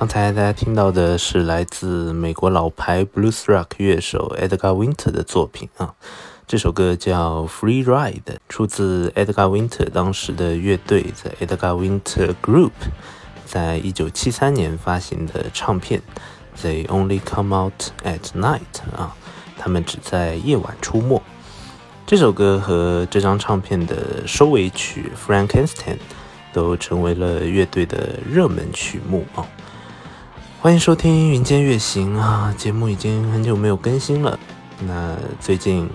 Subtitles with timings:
[0.00, 5.94] 刚才大家听到的是来自美国老牌 blues rock 乐手 Edgar Winter 的作品啊，
[6.46, 12.70] 这首歌叫《Free Ride》，出自 Edgar Winter 当时的乐队 The Edgar Winter Group
[13.44, 16.00] 在一九七三年发行的唱片
[16.64, 18.60] 《They Only Come Out at Night》
[18.96, 19.14] 啊，
[19.58, 21.20] 他们只在夜晚出没。
[22.06, 25.96] 这首歌和这张唱片的收尾曲《Frankenstein》
[26.54, 29.46] 都成为了乐队的热门曲目啊。
[30.62, 34.38] 欢迎收听《云间月行》啊，节目已经很久没有更新了。
[34.80, 35.88] 那最近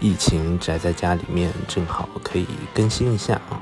[0.00, 3.60] 疫情宅在家里面，正好可以更新一下啊。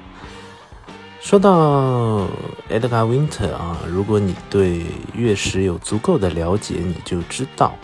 [1.21, 2.29] 说到
[2.71, 7.75] Edgar Winter 啊，如果你对乐史有足够的了解，你就知道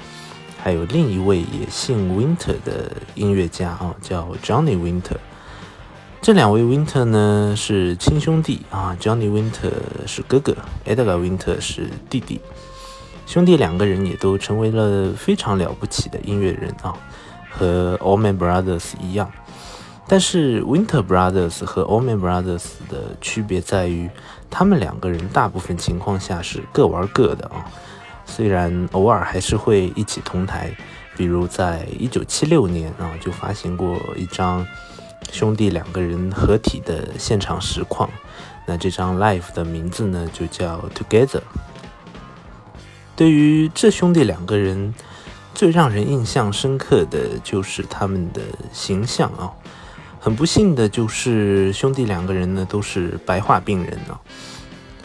[0.62, 5.16] 还有另一位也姓 Winter 的音乐家啊，叫 Johnny Winter。
[6.24, 9.70] 这两位 Winter 呢是亲兄弟啊，Johnny Winter
[10.06, 12.40] 是哥哥，Edgar Winter 是弟弟。
[13.26, 16.94] 兄弟两个人也都成为了非常了不起的音乐人啊，
[17.50, 19.30] 和 Allman Brothers 一样。
[20.08, 24.08] 但是 Winter Brothers 和 Allman Brothers 的区别在于，
[24.48, 27.66] 他们两个人大部分情况下是各玩各的啊，
[28.24, 30.74] 虽然偶尔还是会一起同台，
[31.18, 34.66] 比如在1976年啊就发行过一张。
[35.32, 38.08] 兄弟两个人合体的现场实况，
[38.66, 41.42] 那这张 live 的名字呢就叫 Together。
[43.16, 44.94] 对于这兄弟两个人，
[45.54, 48.40] 最让人印象深刻的就是他们的
[48.72, 49.50] 形象啊。
[50.20, 54.18] 很不幸的就是兄弟两个人呢都是白化病人啊。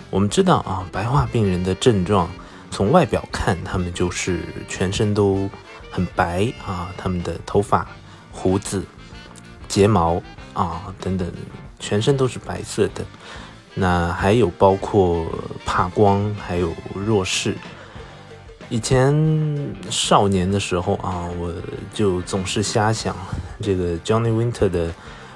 [0.09, 2.29] 我们知道啊，白化病人的症状，
[2.71, 5.49] 从外表看，他们就是全身都
[5.91, 7.87] 很白啊，他们的头发、
[8.31, 8.83] 胡子。
[9.69, 10.21] 睫毛
[10.53, 11.31] 啊，等等，
[11.79, 13.05] 全身都是白色的。
[13.75, 15.25] 那还有包括
[15.65, 17.55] 怕光，还有弱视。
[18.67, 19.15] 以前
[19.89, 21.53] 少年的时候啊，我
[21.93, 23.15] 就总是瞎想，
[23.61, 24.91] 这个 Johnny Winter 的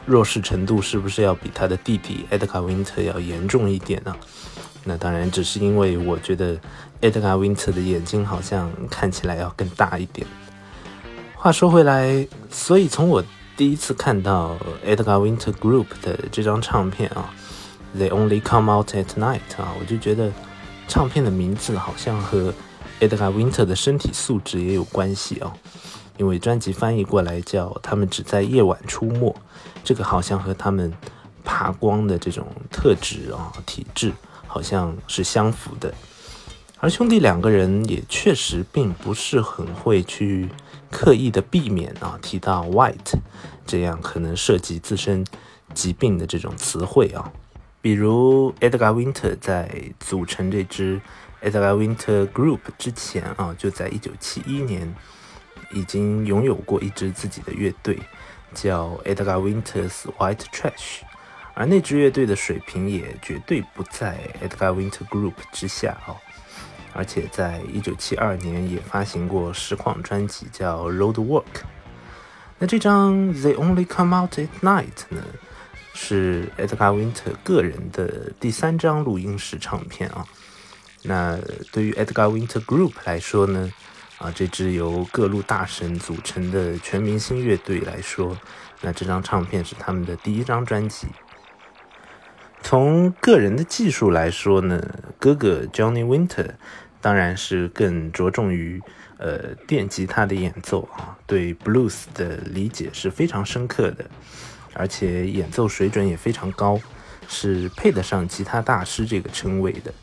[0.06, 4.14] 弱视程度是不是要比他的弟弟 Edgar Winter 要严重一点呢？
[4.84, 6.58] 那当然，只是因为我觉得
[7.02, 10.28] Edgar Winter 的眼睛好像看起来要更大一点。
[11.36, 13.24] 话说回来，所以从我。
[13.56, 17.32] 第一次看到 Edgar Winter Group 的这张唱片啊
[17.96, 20.32] ，They Only Come Out at Night 啊，我就觉得
[20.88, 22.52] 唱片的名字好像和
[23.00, 25.54] Edgar Winter 的身体素质也有关系哦，
[26.18, 29.36] 因为专辑翻译过来叫他们只在夜晚出没，
[29.84, 30.92] 这个好像和他们
[31.44, 34.12] 怕光的这种特质啊体质
[34.48, 35.94] 好像是相符的，
[36.80, 40.50] 而兄弟两个人也确实并不是很会去。
[40.94, 43.18] 刻意的避免啊提到 white
[43.66, 45.26] 这样可能涉及自身
[45.74, 47.34] 疾病的这种词汇啊，
[47.82, 51.02] 比如 Edgar Winter 在组成这支
[51.42, 54.96] Edgar Winter Group 之前啊，就在1971年
[55.74, 58.00] 已经拥有过一支自己的乐队，
[58.54, 61.02] 叫 Edgar Winter's White Trash，
[61.56, 66.16] 而那支乐队的水平也绝对不在 Edgar Winter Group 之下啊。
[66.94, 71.44] 而且在一九七二年也发行过实况专辑，叫《Road Work》。
[72.60, 75.24] 那这张《They Only Come Out at Night》呢，
[75.94, 80.26] 是 Edgar Winter 个人的第三张录音室唱片啊。
[81.02, 81.38] 那
[81.72, 83.70] 对于 Edgar Winter Group 来说呢，
[84.20, 88.38] 啊，这支由各路大神组成的全明星乐队来说，
[88.82, 91.08] 那这张唱片是他们的第一张专辑。
[92.64, 94.82] 从个人的技术来说呢，
[95.20, 96.56] 哥哥 Johnny Winter。
[97.02, 98.82] 当然是更着重于
[99.18, 104.06] 呃电吉他的演奏啊，对 blues 的理解是非常深刻的，
[104.74, 106.80] 而且演奏水准也非常高，
[107.28, 109.94] 是配得上吉他大师这个称谓的。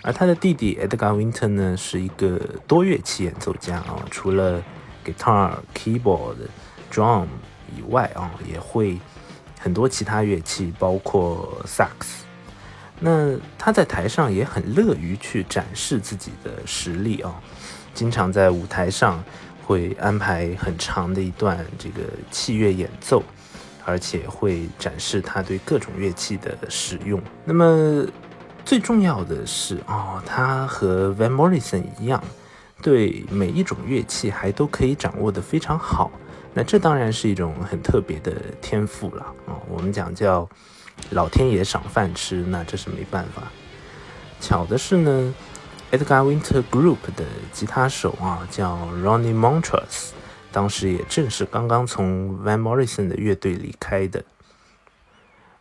[0.00, 2.38] 而他的弟弟 Edgar Winter 呢，是一个
[2.68, 4.62] 多乐器演奏家啊，除了
[5.04, 6.36] guitar、keyboard、
[6.88, 7.26] drum
[7.76, 9.00] 以外啊，也会
[9.64, 12.26] 很多其他乐器，包括萨克斯。
[13.00, 17.34] 那他在台上也很乐于去展示自己的实力啊，
[17.94, 19.24] 经常在舞台上
[19.64, 23.22] 会安排很长的一段这个器乐演奏，
[23.86, 27.18] 而且会展示他对各种乐器的使用。
[27.46, 28.06] 那么
[28.66, 32.22] 最重要的是哦，他和 Van Morrison 一样，
[32.82, 36.10] 对每一种乐器还都可以掌握的非常好。
[36.54, 40.48] 那这当然是一种很特别的天赋了啊，我们讲叫。
[41.10, 43.42] 老天爷赏饭吃，那这是没办法。
[44.40, 45.34] 巧的是呢
[45.90, 50.10] ，Edgar Winter Group 的吉他手啊叫 Ronnie Montrose，
[50.52, 54.24] 当时也正是刚刚从 Van Morrison 的乐队离开的。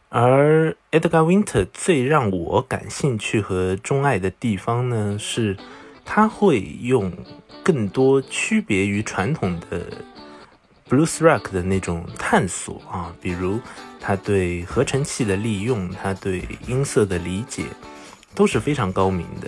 [0.10, 5.58] 而 Edgar Winter 最让我感兴趣和钟爱的地方呢，是
[6.06, 7.12] 他会用
[7.64, 9.88] 更多区别于传统的
[10.94, 13.60] blues rock 的那种探索啊，比如
[14.00, 17.64] 他对合成器的利用，他对音色的理解
[18.36, 19.48] 都是非常高明的。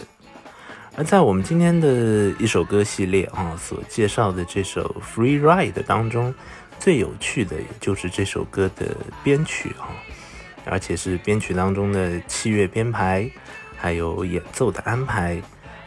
[0.97, 6.33] 而在我们今天的一首歌系列啊所介绍的这首 Free Ride 当中，
[6.79, 9.93] 最有趣的就是这首歌的编曲啊。
[10.67, 13.29] 而且是编曲当中的器乐编排，
[13.77, 15.39] 还有演奏的安排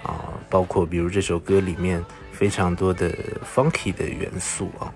[0.04, 3.12] 啊，包括比如这首歌里面非常多的
[3.44, 4.94] funky 的元素啊。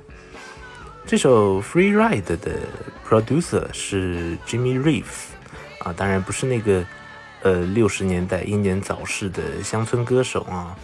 [1.04, 2.60] 这首 Free Ride 的
[3.06, 5.32] producer 是 Jimmy Reeves
[5.80, 6.84] 啊，当然不是那个
[7.42, 10.74] 呃六十年代英年早逝的乡村歌手啊，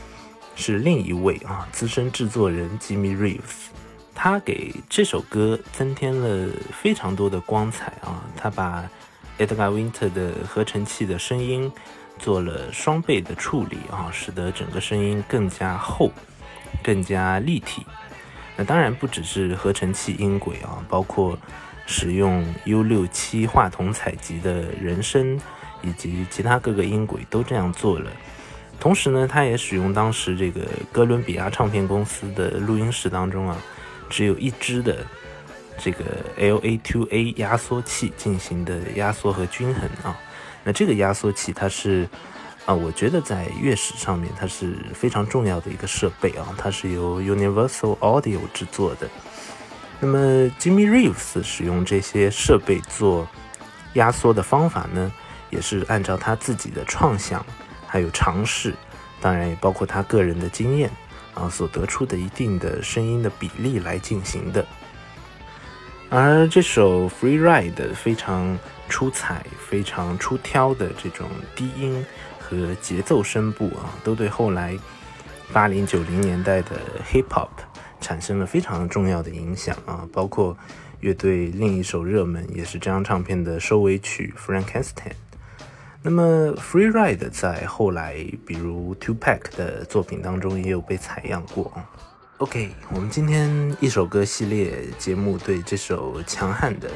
[0.54, 3.68] 是另一位啊资深制作人 Jimmy Reeves。
[4.14, 8.24] 他给这首歌增添了非常多的光彩啊！
[8.36, 8.84] 他把
[9.38, 11.72] Edgar Winter 的合成器的声音
[12.18, 16.10] 做了双倍的处理啊，使得整个声音更加厚、
[16.82, 17.86] 更加立体。
[18.58, 21.38] 那当然不只是合成器音轨啊，包括
[21.86, 25.40] 使用 U67 话筒采集的人声
[25.80, 28.10] 以及其他各个音轨都这样做了。
[28.80, 33.56] 同时呢，他也使用当时这个哥伦比亚唱片公司的录音室当中啊。
[34.10, 35.04] 只有一支的
[35.76, 36.04] 这个
[36.38, 40.18] LA2A 压缩器进行的压缩和均衡啊，
[40.64, 42.08] 那这个压缩器它是
[42.68, 49.08] 啊，我觉得在乐史上面它是非常重要的一个设备啊，它是由 Universal Audio 制作的。
[49.98, 50.18] 那么
[50.60, 53.26] Jimmy Reeves 使用这些设备做
[53.94, 55.10] 压缩的方法呢，
[55.48, 57.42] 也是按照他自己的创想
[57.86, 58.74] 还有尝试，
[59.18, 60.90] 当然也包括他个人的经验。
[61.32, 64.66] 啊，所得出的一定的声音的比例来进行的。
[66.10, 68.58] 而这首《Free Ride》非常
[68.88, 72.04] 出彩、非常出挑的这种低音
[72.48, 74.74] 和节奏声部啊，都对后来
[75.52, 76.70] 八零九零年代的
[77.12, 77.48] Hip Hop
[78.00, 80.08] 产生了非常重要的影响啊。
[80.12, 80.56] 包括
[81.00, 84.92] 乐队另一首热门，也是这张唱片的收尾曲《Frankenstein》。
[86.00, 88.14] 那么，Free Ride 在后来，
[88.46, 91.70] 比如 Two Pack 的作品当中也有被采样过。
[92.38, 96.88] OK，我们今天一首歌系列节目对这首强悍的、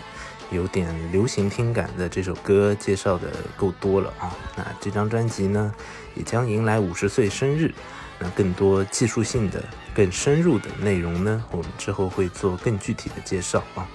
[0.53, 4.37] 有点流行听感的这首歌介绍的够多了啊。
[4.57, 5.75] 那这张专辑呢，
[6.15, 7.73] 也将迎来五十岁生日。
[8.19, 13.89] 那更多技术性的、更深入的内容呢，我们之后会做更具体的介绍啊。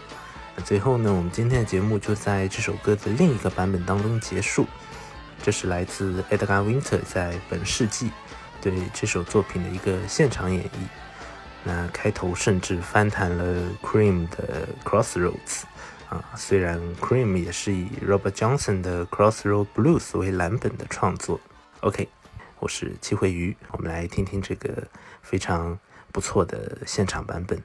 [0.56, 4.66] 那最后呢，我们今天的节目就在这首歌的另一个版本当中结束。
[5.44, 8.12] 这是来自 Edgar Winter 在本世纪
[8.60, 10.88] 对这首作品的一个现场演绎。
[11.64, 15.64] 那开头甚至翻弹了 Cream 的 Crossroads
[16.10, 21.40] 啊，虽然 Cream 也是以 Robert Johnson 的 Crossroad Blues 为蓝本的创作。
[21.82, 22.08] OK，
[22.60, 24.88] 我是七回鱼，我们来听听这个
[25.22, 25.78] 非常
[26.14, 27.62] 不错的现场版本。